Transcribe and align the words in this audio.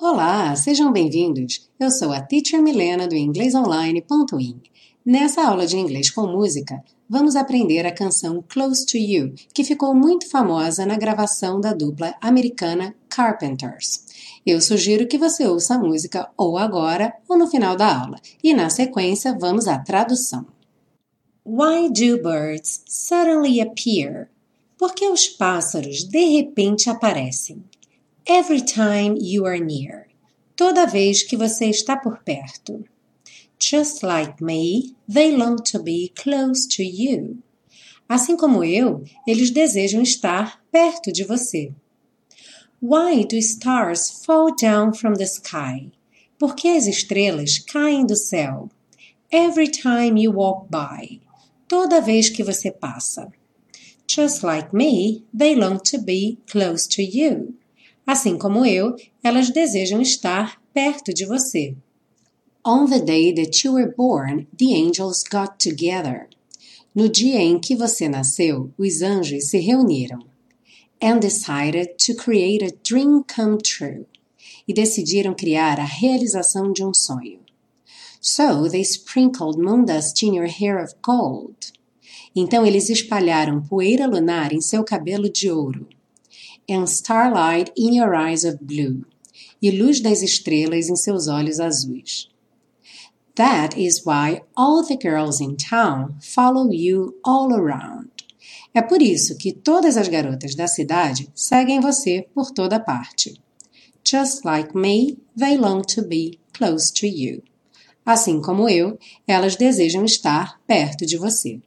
Olá, 0.00 0.56
sejam 0.56 0.90
bem-vindos. 0.90 1.68
Eu 1.78 1.90
sou 1.90 2.10
a 2.10 2.22
Teacher 2.22 2.62
Milena 2.62 3.06
do 3.06 3.14
inglesonline.in. 3.14 4.60
Nessa 5.04 5.42
aula 5.42 5.66
de 5.66 5.76
inglês 5.76 6.08
com 6.08 6.26
música, 6.26 6.82
vamos 7.06 7.36
aprender 7.36 7.84
a 7.84 7.92
canção 7.92 8.42
Close 8.48 8.86
to 8.86 8.96
You, 8.96 9.34
que 9.52 9.62
ficou 9.62 9.94
muito 9.94 10.26
famosa 10.30 10.86
na 10.86 10.96
gravação 10.96 11.60
da 11.60 11.74
dupla 11.74 12.14
americana 12.22 12.94
Carpenters. 13.10 14.06
Eu 14.46 14.58
sugiro 14.62 15.06
que 15.06 15.18
você 15.18 15.46
ouça 15.46 15.74
a 15.74 15.78
música 15.78 16.30
ou 16.34 16.56
agora 16.56 17.12
ou 17.28 17.36
no 17.36 17.46
final 17.46 17.76
da 17.76 17.94
aula, 17.94 18.18
e 18.42 18.54
na 18.54 18.70
sequência 18.70 19.36
vamos 19.38 19.68
à 19.68 19.78
tradução. 19.78 20.46
Why 21.44 21.90
do 21.90 22.22
birds 22.22 22.82
suddenly 22.86 23.60
appear? 23.60 24.30
Por 24.86 24.94
que 24.94 25.08
os 25.08 25.26
pássaros 25.26 26.04
de 26.04 26.24
repente 26.36 26.88
aparecem? 26.88 27.64
Every 28.24 28.62
time 28.62 29.18
you 29.20 29.44
are 29.44 29.58
near. 29.58 30.06
Toda 30.54 30.86
vez 30.86 31.24
que 31.24 31.36
você 31.36 31.64
está 31.68 31.96
por 31.96 32.22
perto. 32.22 32.84
Just 33.58 34.04
like 34.04 34.40
me, 34.40 34.94
they 35.12 35.36
long 35.36 35.56
to 35.56 35.82
be 35.82 36.12
close 36.14 36.68
to 36.68 36.84
you. 36.84 37.38
Assim 38.08 38.36
como 38.36 38.62
eu, 38.62 39.02
eles 39.26 39.50
desejam 39.50 40.02
estar 40.02 40.62
perto 40.70 41.10
de 41.10 41.24
você. 41.24 41.72
Why 42.80 43.24
do 43.24 43.34
stars 43.38 44.22
fall 44.24 44.54
down 44.54 44.94
from 44.94 45.14
the 45.14 45.24
sky? 45.24 45.90
Por 46.38 46.54
que 46.54 46.68
as 46.68 46.86
estrelas 46.86 47.58
caem 47.58 48.06
do 48.06 48.14
céu? 48.14 48.68
Every 49.32 49.66
time 49.66 50.22
you 50.22 50.30
walk 50.30 50.68
by. 50.70 51.20
Toda 51.66 52.00
vez 52.00 52.28
que 52.28 52.44
você 52.44 52.70
passa. 52.70 53.32
Just 54.06 54.42
like 54.42 54.72
me, 54.72 55.24
they 55.34 55.54
long 55.54 55.80
to 55.84 55.98
be 55.98 56.38
close 56.46 56.86
to 56.88 57.02
you. 57.02 57.54
Assim 58.06 58.38
como 58.38 58.64
eu, 58.64 58.96
elas 59.22 59.50
desejam 59.50 60.00
estar 60.00 60.62
perto 60.72 61.12
de 61.12 61.26
você. 61.26 61.74
On 62.64 62.86
the 62.88 63.00
day 63.00 63.32
that 63.32 63.64
you 63.64 63.72
were 63.72 63.94
born, 63.96 64.46
the 64.56 64.74
angels 64.74 65.24
got 65.24 65.58
together. 65.58 66.28
No 66.94 67.08
dia 67.08 67.40
em 67.40 67.58
que 67.58 67.76
você 67.76 68.08
nasceu, 68.08 68.72
os 68.78 69.02
anjos 69.02 69.50
se 69.50 69.58
reuniram. 69.58 70.24
And 71.00 71.20
decided 71.20 71.98
to 71.98 72.14
create 72.14 72.64
a 72.64 72.74
dream 72.82 73.22
come 73.22 73.58
true. 73.58 74.06
E 74.66 74.72
decidiram 74.72 75.34
criar 75.34 75.78
a 75.78 75.84
realização 75.84 76.72
de 76.72 76.84
um 76.84 76.94
sonho. 76.94 77.40
So 78.20 78.68
they 78.68 78.82
sprinkled 78.82 79.58
moon 79.58 79.84
dust 79.84 80.22
in 80.22 80.34
your 80.34 80.48
hair 80.48 80.78
of 80.78 80.94
gold. 81.02 81.72
Então 82.36 82.66
eles 82.66 82.90
espalharam 82.90 83.62
poeira 83.62 84.06
lunar 84.06 84.52
em 84.52 84.60
seu 84.60 84.84
cabelo 84.84 85.28
de 85.28 85.50
ouro 85.50 85.88
and 86.68 86.84
starlight 86.86 87.72
in 87.76 87.94
your 87.94 88.14
eyes 88.14 88.44
of 88.44 88.58
blue, 88.60 89.04
e 89.62 89.70
luz 89.70 90.00
das 90.00 90.22
estrelas 90.22 90.88
em 90.88 90.96
seus 90.96 91.28
olhos 91.28 91.60
azuis. 91.60 92.28
That 93.36 93.78
is 93.78 94.04
why 94.04 94.42
all 94.56 94.84
the 94.84 94.96
girls 94.96 95.40
in 95.40 95.56
town 95.56 96.16
follow 96.20 96.72
you 96.72 97.14
all 97.24 97.52
around. 97.52 98.10
É 98.74 98.82
por 98.82 99.00
isso 99.00 99.36
que 99.36 99.52
todas 99.52 99.96
as 99.96 100.08
garotas 100.08 100.54
da 100.54 100.66
cidade 100.66 101.30
seguem 101.34 101.80
você 101.80 102.26
por 102.34 102.50
toda 102.50 102.80
parte. 102.80 103.40
Just 104.04 104.44
like 104.44 104.76
me, 104.76 105.18
they 105.36 105.56
long 105.56 105.82
to 105.82 106.02
be 106.02 106.38
close 106.52 106.92
to 106.92 107.06
you. 107.06 107.42
Assim 108.04 108.40
como 108.40 108.68
eu, 108.68 108.98
elas 109.26 109.56
desejam 109.56 110.04
estar 110.04 110.60
perto 110.66 111.04
de 111.04 111.16
você. 111.16 111.60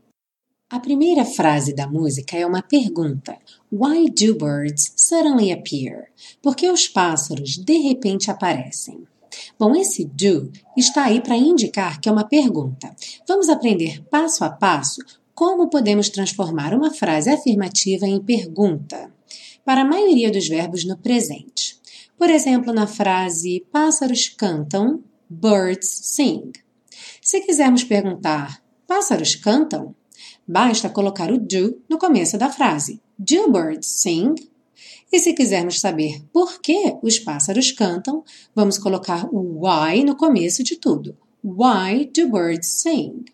A 0.71 0.79
primeira 0.79 1.25
frase 1.25 1.73
da 1.73 1.87
música 1.87 2.37
é 2.37 2.45
uma 2.45 2.61
pergunta. 2.61 3.35
Why 3.71 4.07
do 4.07 4.35
birds 4.35 4.93
suddenly 4.95 5.51
appear? 5.51 6.09
Por 6.43 6.55
que 6.55 6.69
os 6.69 6.87
pássaros 6.87 7.57
de 7.57 7.79
repente 7.79 8.29
aparecem? 8.29 9.07
Bom, 9.57 9.75
esse 9.75 10.05
do 10.05 10.51
está 10.77 11.05
aí 11.05 11.21
para 11.21 11.35
indicar 11.35 11.99
que 11.99 12.07
é 12.07 12.11
uma 12.11 12.23
pergunta. 12.23 12.95
Vamos 13.27 13.49
aprender 13.49 14.03
passo 14.11 14.45
a 14.45 14.49
passo 14.51 15.01
como 15.33 15.71
podemos 15.71 16.07
transformar 16.07 16.75
uma 16.75 16.93
frase 16.93 17.31
afirmativa 17.31 18.05
em 18.05 18.21
pergunta 18.21 19.11
para 19.65 19.81
a 19.81 19.85
maioria 19.85 20.29
dos 20.29 20.47
verbos 20.47 20.85
no 20.85 20.95
presente. 20.95 21.79
Por 22.15 22.29
exemplo, 22.29 22.71
na 22.71 22.85
frase 22.85 23.65
pássaros 23.71 24.29
cantam, 24.29 25.03
birds 25.27 25.89
sing. 26.03 26.51
Se 27.23 27.41
quisermos 27.41 27.83
perguntar 27.83 28.61
pássaros 28.85 29.33
cantam, 29.33 29.95
Basta 30.51 30.89
colocar 30.89 31.31
o 31.31 31.37
do 31.37 31.79
no 31.87 31.99
começo 31.99 32.35
da 32.35 32.49
frase. 32.49 32.99
Do 33.19 33.51
birds 33.51 33.85
sing? 33.85 34.33
E 35.13 35.19
se 35.19 35.33
quisermos 35.33 35.79
saber 35.79 36.23
por 36.33 36.59
que 36.59 36.97
os 37.03 37.19
pássaros 37.19 37.71
cantam, 37.71 38.23
vamos 38.55 38.79
colocar 38.79 39.27
o 39.31 39.63
why 39.63 40.03
no 40.03 40.15
começo 40.15 40.63
de 40.63 40.75
tudo. 40.77 41.15
Why 41.43 42.09
do 42.11 42.31
birds 42.31 42.67
sing? 42.81 43.25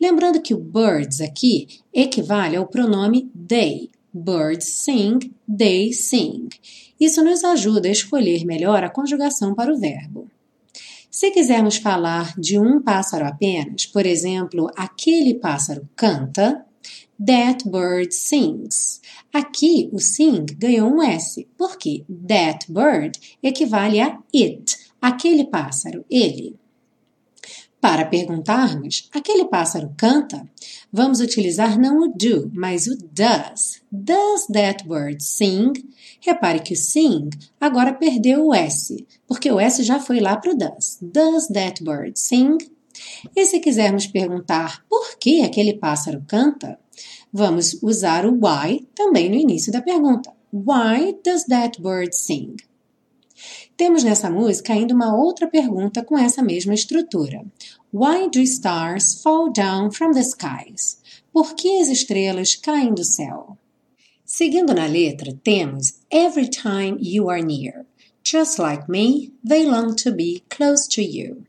Lembrando 0.00 0.42
que 0.42 0.52
o 0.52 0.58
birds 0.58 1.20
aqui 1.20 1.68
equivale 1.94 2.56
ao 2.56 2.66
pronome 2.66 3.30
they. 3.48 3.92
Birds 4.12 4.66
sing, 4.66 5.20
they 5.46 5.92
sing. 5.92 6.48
Isso 6.98 7.22
nos 7.22 7.44
ajuda 7.44 7.86
a 7.86 7.92
escolher 7.92 8.44
melhor 8.44 8.82
a 8.82 8.90
conjugação 8.90 9.54
para 9.54 9.72
o 9.72 9.78
verbo. 9.78 10.21
Se 11.14 11.30
quisermos 11.30 11.76
falar 11.76 12.32
de 12.38 12.58
um 12.58 12.80
pássaro 12.80 13.26
apenas, 13.26 13.84
por 13.84 14.06
exemplo, 14.06 14.70
aquele 14.74 15.34
pássaro 15.34 15.86
canta, 15.94 16.64
that 17.22 17.68
bird 17.68 18.14
sings. 18.14 19.02
Aqui 19.30 19.90
o 19.92 19.98
sing 19.98 20.46
ganhou 20.56 20.90
um 20.90 21.02
S, 21.02 21.46
porque 21.58 22.06
that 22.26 22.64
bird 22.72 23.20
equivale 23.42 24.00
a 24.00 24.18
it, 24.34 24.74
aquele 25.02 25.44
pássaro, 25.44 26.02
ele. 26.10 26.56
Para 27.82 28.04
perguntarmos, 28.04 29.08
aquele 29.12 29.46
pássaro 29.46 29.92
canta? 29.96 30.48
Vamos 30.92 31.18
utilizar 31.18 31.76
não 31.76 31.98
o 31.98 32.08
do, 32.16 32.48
mas 32.54 32.86
o 32.86 32.96
does. 32.96 33.82
Does 33.90 34.46
that 34.52 34.86
bird 34.86 35.20
sing? 35.20 35.72
Repare 36.20 36.60
que 36.60 36.74
o 36.74 36.76
sing 36.76 37.28
agora 37.60 37.92
perdeu 37.92 38.46
o 38.46 38.54
S, 38.54 39.04
porque 39.26 39.50
o 39.50 39.58
S 39.58 39.82
já 39.82 39.98
foi 39.98 40.20
lá 40.20 40.36
para 40.36 40.52
o 40.52 40.56
does. 40.56 40.98
Does 41.02 41.48
that 41.48 41.82
bird 41.82 42.16
sing? 42.16 42.56
E 43.34 43.44
se 43.46 43.58
quisermos 43.58 44.06
perguntar 44.06 44.84
por 44.88 45.18
que 45.18 45.42
aquele 45.42 45.74
pássaro 45.74 46.22
canta, 46.28 46.78
vamos 47.32 47.82
usar 47.82 48.24
o 48.24 48.38
why 48.40 48.86
também 48.94 49.28
no 49.28 49.34
início 49.34 49.72
da 49.72 49.82
pergunta. 49.82 50.32
Why 50.52 51.18
does 51.24 51.46
that 51.46 51.82
bird 51.82 52.14
sing? 52.14 52.54
Temos 53.82 54.04
nessa 54.04 54.30
música 54.30 54.72
ainda 54.72 54.94
uma 54.94 55.12
outra 55.12 55.48
pergunta 55.48 56.04
com 56.04 56.16
essa 56.16 56.40
mesma 56.40 56.72
estrutura. 56.72 57.44
Why 57.92 58.30
do 58.30 58.38
stars 58.38 59.20
fall 59.20 59.52
down 59.52 59.90
from 59.90 60.12
the 60.12 60.20
skies? 60.20 61.00
Por 61.32 61.56
que 61.56 61.80
as 61.80 61.88
estrelas 61.88 62.54
caem 62.54 62.94
do 62.94 63.02
céu? 63.02 63.58
Seguindo 64.24 64.72
na 64.72 64.86
letra, 64.86 65.36
temos 65.42 65.94
Every 66.12 66.48
time 66.48 66.96
you 67.00 67.28
are 67.28 67.42
near. 67.42 67.84
Just 68.24 68.60
like 68.60 68.88
me, 68.88 69.32
they 69.44 69.66
long 69.66 69.96
to 69.96 70.12
be 70.12 70.44
close 70.48 70.88
to 70.90 71.00
you. 71.00 71.42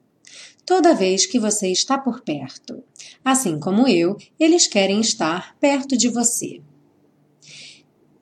Toda 0.65 0.95
vez 0.95 1.27
que 1.27 1.39
você 1.39 1.71
está 1.71 1.99
por 1.99 2.21
perto. 2.21 2.83
Assim 3.23 3.59
como 3.59 3.87
eu, 3.87 4.17
eles 4.39 4.65
querem 4.65 4.99
estar 4.99 5.55
perto 5.59 5.95
de 5.95 6.09
você. 6.09 6.61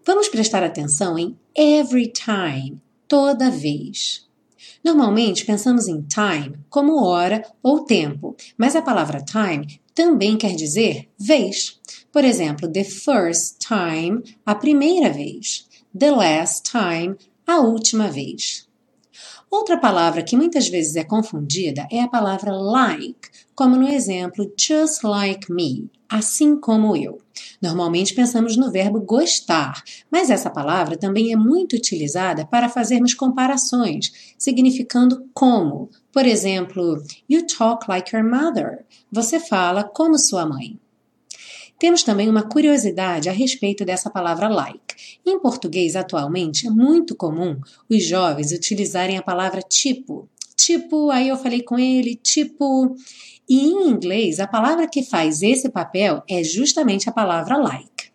Vamos 0.06 0.28
prestar 0.28 0.64
atenção 0.64 1.18
em 1.18 1.38
every 1.56 2.12
time, 2.12 2.82
toda 3.12 3.52
vez. 3.52 4.26
Normalmente 4.82 5.44
pensamos 5.46 5.86
em 5.90 6.02
time 6.02 6.58
como 6.70 7.04
hora 7.04 7.44
ou 7.62 7.84
tempo, 7.84 8.38
mas 8.58 8.74
a 8.74 8.82
palavra 8.82 9.22
time 9.22 9.82
também 9.94 10.38
quer 10.38 10.56
dizer 10.56 11.10
vez. 11.20 11.78
Por 12.10 12.24
exemplo, 12.24 12.72
the 12.72 12.86
first 12.86 13.58
time, 13.60 14.24
a 14.46 14.56
primeira 14.56 15.10
vez. 15.10 15.68
The 15.94 16.10
last 16.10 16.72
time, 16.72 17.18
a 17.46 17.60
última 17.60 18.08
vez. 18.08 18.66
Outra 19.52 19.78
palavra 19.78 20.24
que 20.24 20.38
muitas 20.38 20.70
vezes 20.70 20.96
é 20.96 21.04
confundida 21.04 21.86
é 21.92 22.00
a 22.00 22.08
palavra 22.08 22.54
like, 22.54 23.30
como 23.54 23.76
no 23.76 23.90
exemplo 23.90 24.50
just 24.58 25.04
like 25.04 25.52
me, 25.52 25.92
assim 26.12 26.60
como 26.60 26.96
eu. 26.96 27.22
Normalmente 27.62 28.14
pensamos 28.14 28.58
no 28.58 28.70
verbo 28.70 29.00
gostar, 29.00 29.82
mas 30.12 30.30
essa 30.30 30.50
palavra 30.50 30.98
também 30.98 31.32
é 31.32 31.38
muito 31.38 31.76
utilizada 31.76 32.46
para 32.46 32.68
fazermos 32.68 33.14
comparações, 33.14 34.36
significando 34.38 35.26
como. 35.34 35.90
Por 36.12 36.26
exemplo, 36.26 37.02
you 37.30 37.48
talk 37.48 37.90
like 37.90 38.14
your 38.14 38.26
mother. 38.26 38.86
Você 39.10 39.40
fala 39.40 39.86
como 39.86 40.20
sua 40.20 40.46
mãe. 40.46 40.78
Temos 41.80 42.04
também 42.04 42.30
uma 42.30 42.44
curiosidade 42.44 43.30
a 43.30 43.32
respeito 43.32 43.86
dessa 43.86 44.10
palavra 44.10 44.50
like. 44.50 45.20
Em 45.26 45.40
português, 45.40 45.96
atualmente, 45.96 46.68
é 46.68 46.70
muito 46.70 47.16
comum 47.16 47.60
os 47.90 48.04
jovens 48.04 48.52
utilizarem 48.52 49.18
a 49.18 49.24
palavra 49.24 49.62
tipo. 49.62 50.30
Tipo, 50.64 51.10
aí 51.10 51.28
eu 51.28 51.38
falei 51.38 51.64
com 51.64 51.80
ele, 51.80 52.16
tipo. 52.16 52.96
E 53.50 53.66
em 53.66 53.90
inglês, 53.90 54.40
a 54.40 54.48
palavra 54.48 54.88
que 54.88 55.02
faz 55.04 55.42
esse 55.42 55.70
papel 55.70 56.24
é 56.30 56.44
justamente 56.44 57.10
a 57.10 57.12
palavra 57.12 57.58
like. 57.58 58.12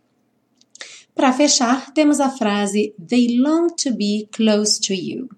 Para 1.12 1.32
fechar, 1.32 1.92
temos 1.92 2.20
a 2.20 2.30
frase 2.30 2.94
They 3.04 3.36
long 3.38 3.66
to 3.68 3.92
be 3.92 4.28
close 4.30 4.80
to 4.80 4.94
you. 4.94 5.28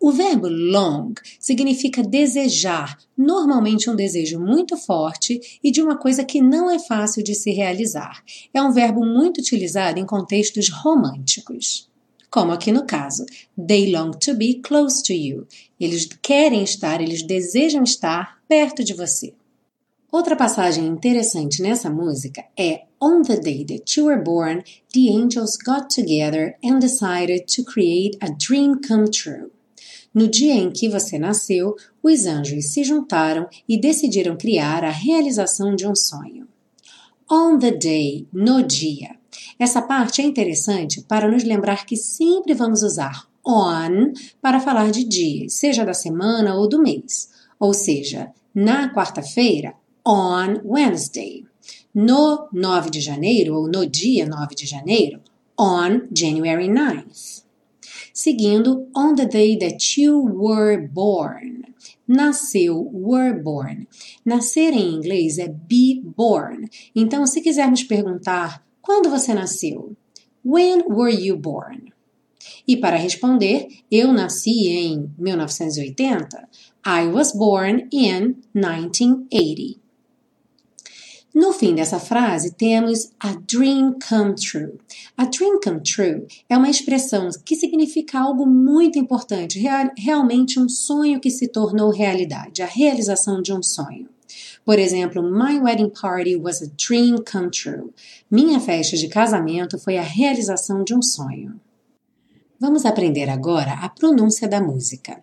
O 0.00 0.10
verbo 0.10 0.48
long 0.48 1.12
significa 1.38 2.02
desejar, 2.02 2.98
normalmente 3.16 3.88
um 3.88 3.96
desejo 3.96 4.40
muito 4.40 4.76
forte 4.76 5.40
e 5.62 5.70
de 5.70 5.82
uma 5.82 5.96
coisa 5.96 6.24
que 6.24 6.40
não 6.40 6.70
é 6.70 6.78
fácil 6.78 7.22
de 7.22 7.34
se 7.34 7.50
realizar. 7.50 8.22
É 8.52 8.62
um 8.62 8.72
verbo 8.72 9.04
muito 9.04 9.38
utilizado 9.38 9.98
em 9.98 10.06
contextos 10.06 10.68
românticos. 10.70 11.88
Como 12.34 12.50
aqui 12.50 12.72
no 12.72 12.84
caso, 12.84 13.24
they 13.56 13.92
long 13.92 14.10
to 14.10 14.34
be 14.34 14.54
close 14.60 15.00
to 15.04 15.12
you. 15.12 15.46
Eles 15.78 16.08
querem 16.20 16.64
estar, 16.64 17.00
eles 17.00 17.22
desejam 17.22 17.84
estar 17.84 18.40
perto 18.48 18.82
de 18.82 18.92
você. 18.92 19.32
Outra 20.10 20.34
passagem 20.34 20.84
interessante 20.84 21.62
nessa 21.62 21.88
música 21.88 22.44
é 22.58 22.86
On 23.00 23.22
the 23.22 23.36
day 23.36 23.64
that 23.64 23.96
you 23.96 24.06
were 24.06 24.20
born, 24.20 24.64
the 24.92 25.10
angels 25.10 25.56
got 25.64 25.94
together 25.94 26.56
and 26.64 26.80
decided 26.80 27.44
to 27.54 27.62
create 27.62 28.18
a 28.20 28.26
dream 28.30 28.80
come 28.80 29.08
true. 29.08 29.52
No 30.12 30.26
dia 30.26 30.54
em 30.54 30.72
que 30.72 30.88
você 30.88 31.20
nasceu, 31.20 31.76
os 32.02 32.26
anjos 32.26 32.72
se 32.72 32.82
juntaram 32.82 33.48
e 33.68 33.80
decidiram 33.80 34.36
criar 34.36 34.82
a 34.82 34.90
realização 34.90 35.76
de 35.76 35.86
um 35.86 35.94
sonho. 35.94 36.48
On 37.30 37.56
the 37.60 37.70
day, 37.70 38.26
no 38.32 38.60
dia. 38.60 39.22
Essa 39.58 39.82
parte 39.82 40.20
é 40.20 40.24
interessante 40.24 41.02
para 41.02 41.30
nos 41.30 41.44
lembrar 41.44 41.86
que 41.86 41.96
sempre 41.96 42.54
vamos 42.54 42.82
usar 42.82 43.28
on 43.46 44.12
para 44.40 44.60
falar 44.60 44.90
de 44.90 45.04
dias, 45.04 45.54
seja 45.54 45.84
da 45.84 45.94
semana 45.94 46.54
ou 46.54 46.68
do 46.68 46.80
mês. 46.80 47.30
Ou 47.58 47.72
seja, 47.72 48.30
na 48.54 48.92
quarta-feira, 48.92 49.74
on 50.06 50.60
Wednesday. 50.64 51.44
No 51.94 52.48
9 52.52 52.90
de 52.90 53.00
janeiro, 53.00 53.54
ou 53.54 53.68
no 53.68 53.86
dia 53.86 54.26
9 54.26 54.54
de 54.54 54.66
janeiro, 54.66 55.20
on 55.58 56.08
January 56.12 56.68
9th 56.68 57.44
seguindo 58.14 58.88
on 58.94 59.16
the 59.16 59.26
day 59.26 59.56
that 59.58 60.00
you 60.00 60.16
were 60.16 60.78
born. 60.78 61.64
Nasceu, 62.06 62.88
were 62.92 63.34
born. 63.42 63.88
Nascer 64.24 64.72
em 64.72 64.94
inglês 64.94 65.38
é 65.38 65.48
be 65.48 66.00
born. 66.16 66.68
Então, 66.94 67.26
se 67.26 67.40
quisermos 67.40 67.82
perguntar 67.82 68.64
quando 68.84 69.08
você 69.08 69.32
nasceu, 69.32 69.96
when 70.44 70.82
were 70.86 71.10
you 71.10 71.38
born? 71.38 71.90
E 72.68 72.76
para 72.76 72.98
responder, 72.98 73.66
eu 73.90 74.12
nasci 74.12 74.68
em 74.68 75.10
1980. 75.18 76.48
I 76.86 77.06
was 77.06 77.32
born 77.32 77.88
in 77.90 78.36
1980. 78.54 79.80
No 81.34 81.52
fim 81.54 81.74
dessa 81.74 81.98
frase, 81.98 82.52
temos 82.52 83.10
a 83.18 83.32
dream 83.32 83.98
come 84.06 84.34
true. 84.34 84.78
A 85.16 85.24
dream 85.24 85.58
come 85.58 85.80
true 85.80 86.26
é 86.48 86.56
uma 86.56 86.68
expressão 86.68 87.30
que 87.42 87.56
significa 87.56 88.20
algo 88.20 88.46
muito 88.46 88.98
importante, 88.98 89.58
real, 89.58 89.90
realmente 89.96 90.60
um 90.60 90.68
sonho 90.68 91.18
que 91.18 91.30
se 91.30 91.48
tornou 91.48 91.90
realidade, 91.90 92.62
a 92.62 92.66
realização 92.66 93.40
de 93.40 93.52
um 93.52 93.62
sonho. 93.62 94.13
Por 94.64 94.78
exemplo, 94.78 95.22
My 95.22 95.58
wedding 95.58 95.90
party 95.90 96.36
was 96.36 96.62
a 96.62 96.70
dream 96.76 97.18
come 97.24 97.50
true. 97.50 97.92
Minha 98.30 98.60
festa 98.60 98.96
de 98.96 99.08
casamento 99.08 99.78
foi 99.78 99.96
a 99.96 100.02
realização 100.02 100.84
de 100.84 100.94
um 100.94 101.02
sonho. 101.02 101.60
Vamos 102.58 102.84
aprender 102.84 103.28
agora 103.28 103.72
a 103.74 103.88
pronúncia 103.88 104.48
da 104.48 104.60
música. 104.60 105.20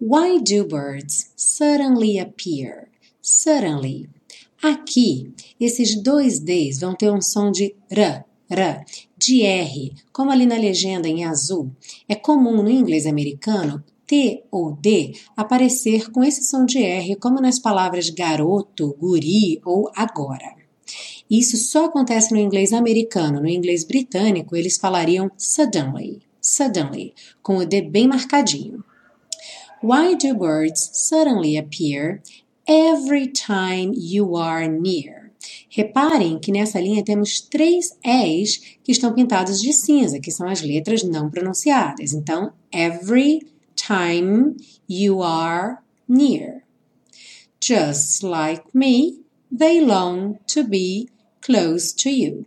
Why 0.00 0.38
do 0.38 0.66
birds 0.66 1.32
suddenly 1.36 2.18
appear? 2.18 2.88
Suddenly 3.20 4.08
Aqui, 4.62 5.32
esses 5.58 6.02
dois 6.02 6.38
Ds 6.38 6.80
vão 6.80 6.94
ter 6.94 7.10
um 7.10 7.22
som 7.22 7.50
de 7.50 7.74
R, 7.88 8.24
R, 8.50 8.84
de 9.16 9.42
R, 9.42 9.94
como 10.12 10.30
ali 10.30 10.44
na 10.44 10.56
legenda 10.56 11.08
em 11.08 11.24
azul. 11.24 11.70
É 12.06 12.14
comum 12.14 12.62
no 12.62 12.70
inglês 12.70 13.06
americano 13.06 13.82
T 14.10 14.42
ou 14.50 14.72
D 14.72 15.12
aparecer 15.36 16.10
com 16.10 16.24
esse 16.24 16.42
som 16.42 16.64
de 16.64 16.82
R, 16.82 17.14
como 17.14 17.40
nas 17.40 17.60
palavras 17.60 18.10
garoto, 18.10 18.96
guri 18.98 19.60
ou 19.64 19.88
agora. 19.94 20.56
Isso 21.30 21.56
só 21.56 21.84
acontece 21.84 22.34
no 22.34 22.40
inglês 22.40 22.72
americano. 22.72 23.40
No 23.40 23.48
inglês 23.48 23.84
britânico, 23.84 24.56
eles 24.56 24.76
falariam 24.76 25.30
suddenly, 25.38 26.18
suddenly, 26.40 27.14
com 27.40 27.58
o 27.58 27.64
D 27.64 27.82
bem 27.82 28.08
marcadinho. 28.08 28.82
Why 29.80 30.16
do 30.16 30.36
birds 30.36 30.90
suddenly 30.92 31.56
appear 31.56 32.20
every 32.66 33.28
time 33.28 33.92
you 33.96 34.36
are 34.36 34.66
near. 34.66 35.30
Reparem 35.68 36.40
que 36.40 36.50
nessa 36.50 36.80
linha 36.80 37.04
temos 37.04 37.40
três 37.42 37.96
E's 38.04 38.58
que 38.82 38.90
estão 38.90 39.14
pintados 39.14 39.60
de 39.62 39.72
cinza, 39.72 40.18
que 40.18 40.32
são 40.32 40.48
as 40.48 40.62
letras 40.62 41.04
não 41.04 41.30
pronunciadas. 41.30 42.12
Então, 42.12 42.52
every 42.74 43.48
time 43.90 44.56
you 44.86 45.20
are 45.20 45.82
near. 46.06 46.62
Just 47.60 48.22
like 48.22 48.72
me, 48.72 49.18
they 49.50 49.80
long 49.80 50.38
to 50.46 50.62
be 50.62 51.08
close 51.42 51.92
to 51.94 52.08
you. 52.08 52.46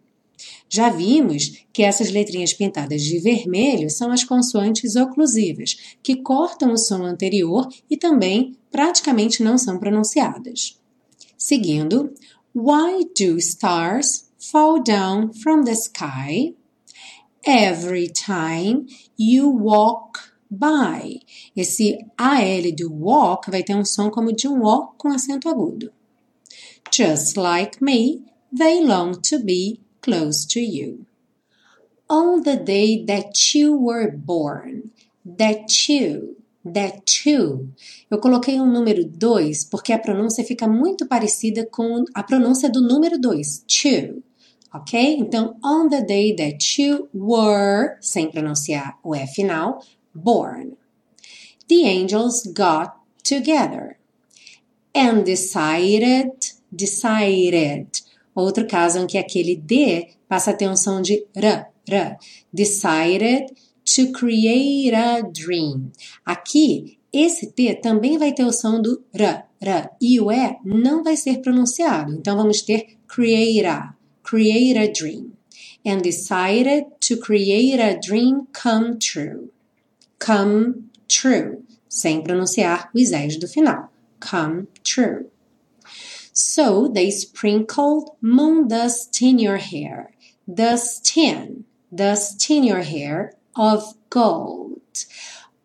Já 0.69 0.89
vimos 0.89 1.65
que 1.73 1.83
essas 1.83 2.09
letrinhas 2.09 2.53
pintadas 2.53 3.01
de 3.01 3.19
vermelho 3.19 3.89
são 3.89 4.09
as 4.09 4.23
consoantes 4.23 4.95
oclusivas, 4.95 5.97
que 6.01 6.15
cortam 6.15 6.71
o 6.71 6.77
som 6.77 7.03
anterior 7.03 7.67
e 7.89 7.97
também 7.97 8.55
praticamente 8.71 9.43
não 9.43 9.57
são 9.57 9.77
pronunciadas. 9.77 10.79
Seguindo, 11.37 12.13
Why 12.55 13.03
do 13.15 13.37
stars 13.37 14.29
fall 14.37 14.81
down 14.81 15.33
from 15.33 15.65
the 15.65 15.75
sky? 15.75 16.53
Every 17.45 18.07
time 18.07 18.87
you 19.17 19.49
walk 19.49 20.32
by. 20.57 21.19
Esse 21.55 21.97
AL 22.17 22.71
do 22.75 22.93
walk 22.93 23.49
vai 23.49 23.63
ter 23.63 23.75
um 23.75 23.85
som 23.85 24.09
como 24.09 24.31
de 24.31 24.47
um 24.47 24.63
O 24.63 24.87
com 24.97 25.09
acento 25.09 25.49
agudo. 25.49 25.91
Just 26.91 27.37
like 27.37 27.83
me, 27.83 28.21
they 28.55 28.83
long 28.83 29.13
to 29.13 29.39
be 29.39 29.79
close 30.01 30.45
to 30.47 30.59
you. 30.59 31.05
On 32.09 32.43
the 32.43 32.55
day 32.55 33.03
that 33.05 33.57
you 33.57 33.75
were 33.75 34.11
born, 34.11 34.91
that 35.25 35.91
you, 35.91 36.37
that 36.63 37.27
you. 37.27 37.69
Eu 38.11 38.19
coloquei 38.19 38.59
um 38.59 38.71
número 38.71 39.05
2 39.05 39.65
porque 39.65 39.91
a 39.91 39.99
pronúncia 39.99 40.43
fica 40.43 40.67
muito 40.67 41.07
parecida 41.07 41.65
com 41.65 42.03
a 42.13 42.21
pronúncia 42.21 42.69
do 42.69 42.81
número 42.81 43.19
2, 43.19 43.65
two. 43.67 44.21
Ok? 44.73 45.17
Então, 45.19 45.55
on 45.63 45.87
the 45.87 46.01
day 46.01 46.35
that 46.35 46.81
you 46.81 47.07
were, 47.13 47.95
sem 48.01 48.29
pronunciar 48.29 48.97
o 49.03 49.15
E 49.15 49.27
final, 49.27 49.79
born. 50.13 50.77
The 51.67 51.85
angels 51.85 52.47
got 52.53 52.97
together 53.23 53.97
and 54.93 55.25
decided, 55.25 56.51
decided 56.75 58.01
Outro 58.35 58.65
caso 58.67 58.99
em 58.99 59.07
que 59.07 59.17
aquele 59.17 59.55
D 59.55 60.07
passa 60.27 60.51
a 60.51 60.53
ter 60.53 60.67
um 60.67 60.75
som 60.75 61.01
de 61.01 61.25
R, 61.35 61.65
R. 61.87 62.17
Decided 62.51 63.53
to 63.85 64.11
create 64.11 64.95
a 64.95 65.21
dream. 65.21 65.91
Aqui, 66.25 66.97
esse 67.11 67.51
T 67.51 67.75
também 67.75 68.17
vai 68.17 68.33
ter 68.33 68.43
o 68.43 68.51
som 68.51 68.81
do 68.81 69.03
R, 69.13 69.43
R. 69.61 69.89
E 70.01 70.19
o 70.19 70.31
E 70.31 70.57
não 70.65 71.03
vai 71.03 71.15
ser 71.15 71.41
pronunciado. 71.41 72.13
Então, 72.13 72.35
vamos 72.35 72.61
ter 72.63 72.97
create 73.07 73.65
a, 73.65 73.93
create 74.23 74.77
a 74.79 74.91
dream. 74.91 75.33
And 75.85 75.97
decided 76.01 76.85
to 77.07 77.17
create 77.17 77.79
a 77.79 77.99
dream 77.99 78.47
come 78.51 78.97
true. 78.97 79.52
Come 80.25 80.89
true. 81.07 81.63
Sem 81.89 82.23
pronunciar 82.23 82.89
os 82.95 83.11
E's 83.11 83.37
do 83.37 83.47
final. 83.47 83.89
Come 84.21 84.67
true. 84.83 85.25
So 86.33 86.87
they 86.87 87.11
sprinkled 87.11 88.11
moon 88.21 88.67
dust 88.67 89.21
in 89.21 89.37
your 89.37 89.57
hair, 89.57 90.11
dust 90.47 91.15
in, 91.17 91.65
dust 91.93 92.49
in 92.49 92.63
your 92.63 92.81
hair 92.81 93.33
of 93.55 93.95
gold. 94.09 94.81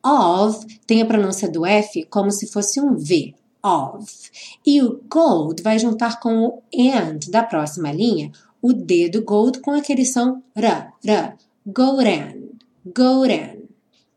Of 0.05 0.67
tem 0.87 1.03
a 1.03 1.07
pronúncia 1.07 1.49
do 1.49 1.65
F 1.65 2.05
como 2.07 2.31
se 2.31 2.49
fosse 2.49 2.81
um 2.81 2.97
V, 2.97 3.35
of. 3.63 4.31
E 4.67 4.83
o 4.83 5.01
gold 5.09 5.63
vai 5.63 5.79
juntar 5.79 6.21
com 6.21 6.45
o 6.45 6.63
and 6.75 7.31
da 7.31 7.45
próxima 7.45 7.93
linha, 7.93 8.33
o 8.61 8.73
D 8.73 9.09
do 9.09 9.23
gold 9.23 9.61
com 9.61 9.71
aquele 9.71 10.05
som 10.05 10.43
R, 10.55 10.93
R. 11.05 11.35
Golden, 11.67 12.59
golden, 12.85 13.58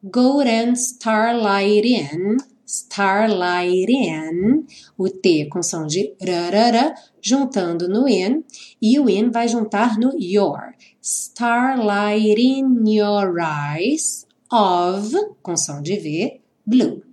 golden 0.10 0.76
starlight 0.76 1.86
in 1.86 2.38
starlight 2.72 3.90
in, 3.90 4.66
o 4.98 5.10
T 5.10 5.48
com 5.50 5.62
som 5.62 5.86
de 5.86 6.16
rarara, 6.22 6.96
juntando 7.22 7.88
no 7.90 8.08
in, 8.08 8.44
e 8.82 8.98
o 8.98 9.10
in 9.10 9.30
vai 9.30 9.48
juntar 9.48 9.98
no 10.00 10.12
your. 10.18 10.74
Starlight 11.02 12.40
in 12.40 12.88
your 12.88 13.40
eyes 13.42 14.26
of, 14.50 15.14
com 15.44 15.58
som 15.58 15.82
de 15.82 15.98
V, 15.98 16.42
blue. 16.66 17.04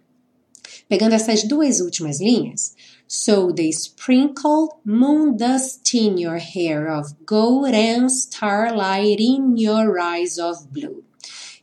Pegando 0.89 1.15
essas 1.15 1.43
duas 1.43 1.81
últimas 1.81 2.21
linhas, 2.21 2.75
So 3.11 3.51
they 3.51 3.73
sprinkled 3.73 4.69
moon 4.85 5.39
dust 5.39 5.95
in 5.95 6.19
your 6.19 6.37
hair 6.37 6.89
of 6.89 7.25
gold 7.25 7.73
and 7.73 8.13
starlight 8.13 9.19
in 9.19 9.57
your 9.57 9.99
eyes 9.99 10.39
of 10.39 10.71
blue. 10.71 11.05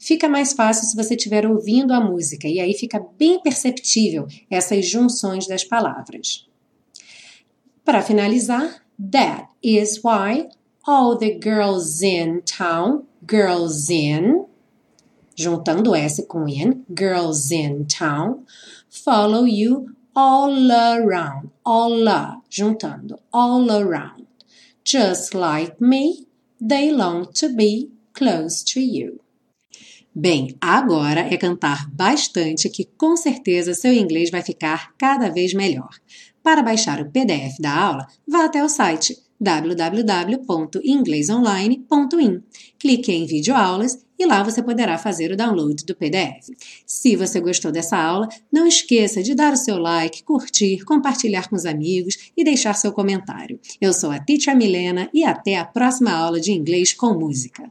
Fica 0.05 0.29
mais 0.29 0.53
fácil 0.53 0.88
se 0.88 0.95
você 0.95 1.15
estiver 1.15 1.47
ouvindo 1.47 1.91
a 1.91 2.00
música 2.00 2.47
e 2.47 2.59
aí 2.59 2.75
fica 2.75 3.03
bem 3.17 3.41
perceptível 3.41 4.27
essas 4.51 4.85
junções 4.85 5.47
das 5.47 5.63
palavras. 5.63 6.47
Para 7.83 8.03
finalizar, 8.03 8.85
that 9.12 9.47
is 9.63 10.00
why 10.03 10.47
all 10.85 11.17
the 11.17 11.39
girls 11.43 12.05
in 12.05 12.41
town, 12.41 13.07
girls 13.27 13.91
in, 13.91 14.45
juntando 15.35 15.95
S 15.95 16.24
com 16.27 16.47
in, 16.47 16.85
girls 16.95 17.51
in 17.51 17.85
town, 17.85 18.45
follow 18.88 19.47
you 19.47 19.88
all 20.15 20.71
around, 20.71 21.50
all, 21.65 22.43
juntando, 22.47 23.17
all 23.33 23.71
around. 23.71 24.27
Just 24.83 25.33
like 25.33 25.77
me, 25.81 26.27
they 26.62 26.91
long 26.91 27.25
to 27.33 27.50
be 27.50 27.89
close 28.13 28.63
to 28.65 28.79
you. 28.79 29.25
Bem, 30.17 30.55
agora 30.62 31.27
é 31.29 31.36
cantar 31.36 31.91
bastante 31.91 32.69
que 32.69 32.88
com 32.98 33.17
certeza 33.17 33.74
seu 33.74 33.91
inglês 33.91 34.31
vai 34.31 34.41
ficar 34.41 34.93
cada 34.98 35.29
vez 35.29 35.53
melhor. 35.53 35.89
Para 36.41 36.63
baixar 36.63 37.01
o 37.01 37.12
PDF 37.12 37.60
da 37.60 37.77
aula, 37.77 38.07
vá 38.25 38.45
até 38.45 38.63
o 38.63 38.69
site 38.69 39.17
www.inglesonline.in. 39.41 42.41
Clique 42.79 43.12
em 43.12 43.25
videoaulas 43.25 44.05
e 44.17 44.25
lá 44.25 44.41
você 44.41 44.63
poderá 44.63 44.98
fazer 44.98 45.34
o 45.34 45.36
download 45.36 45.84
do 45.84 45.93
PDF. 45.93 46.48
Se 46.86 47.17
você 47.17 47.41
gostou 47.41 47.69
dessa 47.69 47.98
aula, 47.98 48.29
não 48.50 48.65
esqueça 48.65 49.22
de 49.22 49.36
dar 49.36 49.51
o 49.51 49.57
seu 49.57 49.77
like, 49.77 50.24
curtir, 50.24 50.86
compartilhar 50.86 51.50
com 51.50 51.57
os 51.57 51.65
amigos 51.65 52.31
e 52.38 52.43
deixar 52.45 52.74
seu 52.75 52.93
comentário. 52.93 53.60
Eu 53.81 53.91
sou 53.91 54.12
a 54.12 54.19
Teacher 54.19 54.55
Milena 54.55 55.10
e 55.13 55.25
até 55.25 55.57
a 55.57 55.65
próxima 55.65 56.13
aula 56.13 56.39
de 56.39 56.53
inglês 56.53 56.93
com 56.93 57.13
música. 57.13 57.69